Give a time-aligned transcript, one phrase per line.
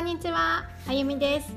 [0.00, 1.52] んにちは、あゆみです。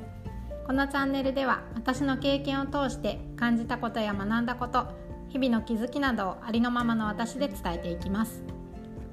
[0.68, 4.88] このチャンネルでは私の経験を通して感じたことや学んだこと
[5.30, 8.44] 日々の気づきなどをありのままの私で伝えていきます。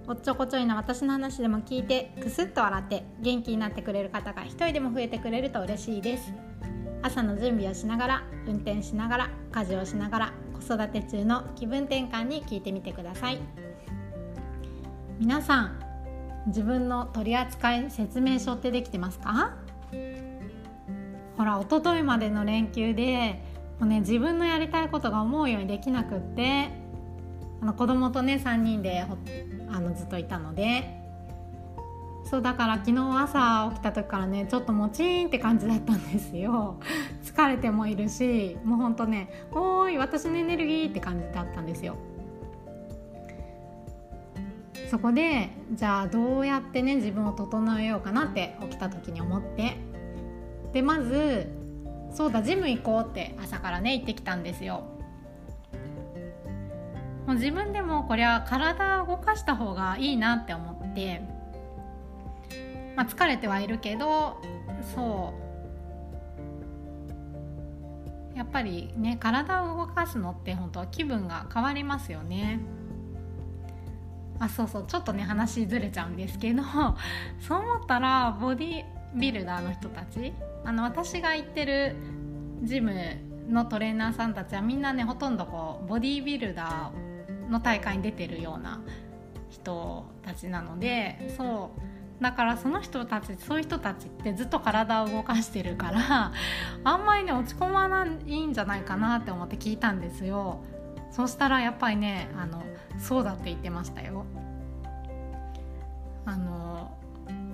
[0.08, 6.32] おっちょこちょいな私の話でも聞いてくすっと笑って元気になってくれる方が一人でも増えてくれると嬉しいです。
[7.02, 13.38] 朝の準備をしながら運転しながら家事をしながら子育て中の気分転換に聞いてみてください。
[15.20, 15.79] 皆さん
[16.46, 19.54] 自分の取扱い説明書ってできてますか？
[21.36, 23.42] ほら一昨日までの連休で
[23.78, 26.70] もう、ね、自分のやりたいことが思うようにできなくって
[27.62, 29.04] あの子供とね3人で
[29.70, 30.98] あのずっといたので。
[32.22, 36.78] そうだから昨日朝起きた時からねちょっともちーんって感じだったんですよ。
[37.24, 41.96] 疲れてもいるしもうほんとね「おーい私のエネルギー」って感じだったんですよ。
[44.90, 49.76] そこでじゃあどうやってね自分を整えようかなって起きた時に思って。
[50.72, 51.48] でまず
[52.12, 54.82] そうだジム行こうって朝からね行ってきたんですよ。
[57.24, 61.22] もう自分でもこりゃ体を動かした方がいいなって思って、
[62.96, 64.42] まあ、疲れてはいるけど
[64.96, 65.32] そ
[68.34, 68.36] う。
[68.36, 72.58] やっぱりね体を動かすのって本当は気分が変わりますよね。
[74.40, 76.62] あそうそうちょっとね話ずれちゃうんですけど
[77.40, 80.32] そう思ったらボディビルダーの人たち
[80.64, 81.94] あの私が行ってる
[82.62, 82.92] ジム
[83.48, 88.80] のトレーナーさんたちはみんなねほとんどこうボディービルダーの大会に出てるような
[89.50, 96.32] 人たちなのでそうだからその人たちそういう人たちってずっと体を動かしてるから
[96.84, 100.62] あんまりね落ち込まないんじゃないかなって思って聞いたんですよ。
[101.10, 102.62] そしたらやっぱりねあの
[102.98, 104.24] そうだって言ってましたよ。
[106.24, 106.96] あの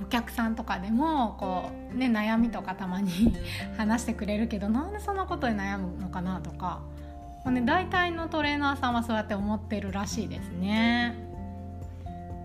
[0.03, 3.35] お客さんとかでもこう、ね、悩みとかたまに
[3.77, 6.81] 話してくれるけどなんでそんなことに悩むのかなとか、
[7.45, 11.15] まあね、大体のトレーナーさんはそうやって思ってるらしいですね。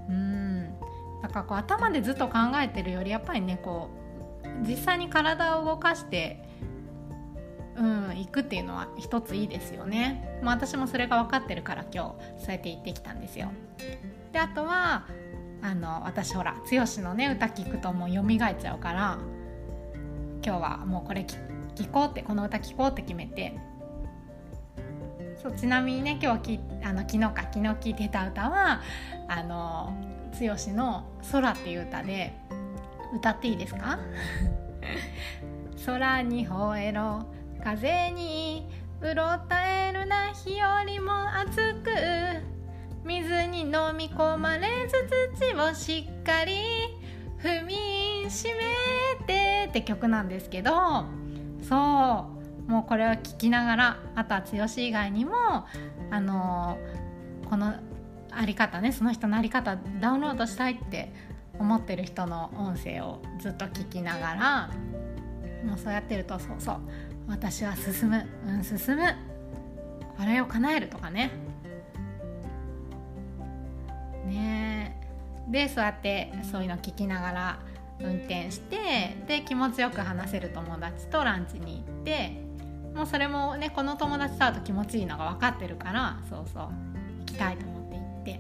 [0.10, 0.74] うん。
[1.22, 3.90] だからこう頭でずっと考えてるよりやっぱりねこ
[4.44, 6.44] う実際に体を動かして
[7.82, 13.50] うん、行くっていうのは一ついいですよね、まあ、私もそれが分かってるから今日そうやって行ってきたんですよ。
[14.32, 15.06] であとは
[15.64, 19.18] あの私ほら剛のね歌聞くともう蘇っちゃうから
[20.46, 21.26] 今日はもうこれ
[21.76, 23.58] 聞こうってこの歌聞こうって決めて。
[25.42, 28.82] そうちなみにね今日きあの昨日か昨日聴いてた歌は
[29.28, 29.92] あの
[30.40, 32.36] 剛の「空」っていう歌で
[33.16, 33.98] 歌っていいですか？
[35.84, 37.26] 空に吠えろ。
[37.64, 38.68] 風に
[39.02, 41.92] うろたえるな日よりも熱く
[43.06, 46.54] 水に飲み込まれず土をしっかり
[47.42, 50.72] 踏みしめてって曲なんですけど
[51.68, 52.28] そ
[52.68, 55.34] うもうこれを聴きながらあとは剛以外にも
[56.12, 56.78] あの
[57.50, 57.74] この
[58.32, 61.14] あり方ねその人のあり方ダウンロードしたいって
[61.60, 64.70] 思ってる人の音声をずっと聞きながら
[65.66, 66.80] もうそうやってるとそうそう。
[67.28, 68.26] 私は進む。
[68.48, 69.16] うん進む。
[70.18, 71.32] これを叶えるとかね。
[74.26, 74.98] ね
[75.48, 77.60] でそうやってそういうの聞きながら
[78.00, 82.42] 運転してで気持ちよく話せる友達とランチに行って
[82.96, 86.64] もうそれもねこの友達と会うと気持ちいいのが分かってるからそうそう。
[87.20, 88.40] 行きたいと思って行って。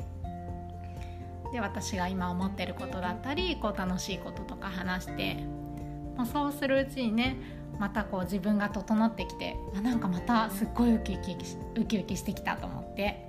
[1.53, 5.37] で私が今思ってることだったりこう楽しいこととか話して
[6.15, 7.37] もうそうするうちにね
[7.79, 11.35] またこう自分が整ってきてあなんかまたすっごいウキウキ
[11.79, 13.27] ウキウキしてきたと思って。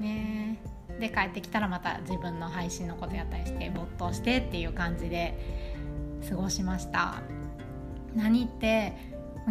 [0.00, 0.58] ね。
[0.98, 5.38] で帰ってきたらまた自分の配信のことやったりして没頭してっていう感じで
[6.28, 7.22] 過ごしました。
[8.16, 8.94] 何って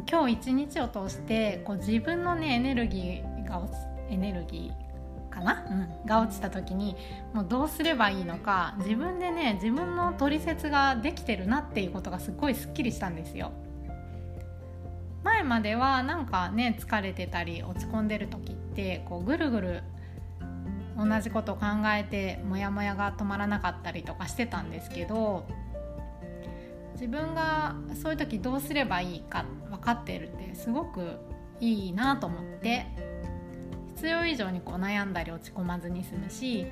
[0.09, 3.65] 今日一日を通してこう自分のねエネルギーが
[4.09, 4.86] エネルギー
[5.37, 6.95] かな、うん、が落ちた時に
[7.33, 13.51] もうどうすればいいのか自分でね自分の取説ができてるなっていうことがすっごいすっきりしたんですよ。
[15.23, 19.83] 前まではなんかね疲れてたり落ち込んでる時ってこうぐるぐる
[20.97, 25.45] 同じことを考えてモヤモヤが止まらなかったりとかしてたんですけど
[26.93, 31.19] 自分がそういう時どうすればいいか分かってるってすごく
[31.59, 32.87] いいなと思って
[34.27, 36.67] 以上にこう悩んだり落ち込まずに済むし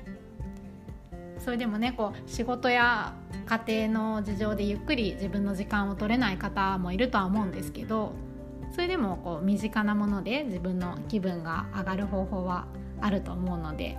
[1.38, 3.14] それでもねこう仕事や
[3.46, 8.12] 家庭の事情でゆっくり自分の時間を取れない方もいるとは思うんですけど
[8.72, 12.66] それでもこう身近なもので自分の気分が上がる方法は
[13.00, 13.96] あると思うので、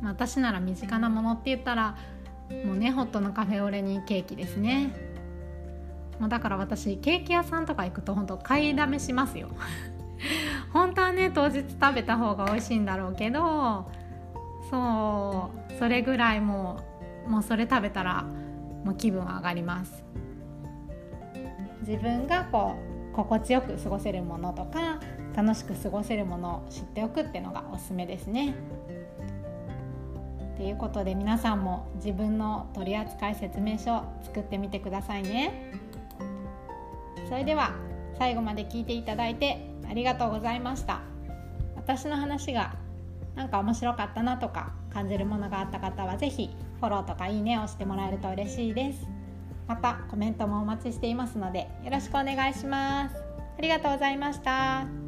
[0.00, 1.96] まあ、私なら身近なものって言ったら
[2.64, 4.94] もうねホットのカフェオレにケーキですね。
[6.18, 9.50] もうだから私ケーキ屋さんとか行くと本当買いだめしますよ。
[10.72, 13.90] 本当はね当日食べた方が美味しいんだろうけど
[14.70, 16.80] そうそれぐらいも
[17.26, 18.22] うもうそれ食べたら
[18.84, 20.04] もう気分上がります
[21.86, 22.76] 自分がこ
[23.12, 25.00] う心地よく過ごせるものとか
[25.34, 28.54] 楽しく過ごせるものを知っておくっていうのがおすすめですね。
[30.56, 35.72] ということで皆さんも自分の取扱説明書を作ってみてくださいね。
[37.28, 37.72] それでは
[38.18, 41.00] 最後まで聞いていただいてありがとうございました。
[41.76, 42.74] 私の話が
[43.34, 46.50] なんか面白かったなとか感じるものがあった方は是非
[46.80, 49.06] フォローとかいいねを押してもらえると嬉しいです
[49.66, 53.16] またコメントもお待ちしていますのでよろしくお願いします
[53.58, 55.07] ありがとうございました。